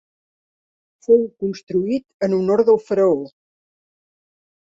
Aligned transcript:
Fou 1.07 1.19
construït 1.43 2.27
en 2.29 2.35
honor 2.37 2.63
del 2.71 2.81
faraó. 2.87 3.21